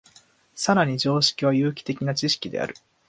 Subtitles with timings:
[0.55, 2.73] 更に常識は有機的な知識である。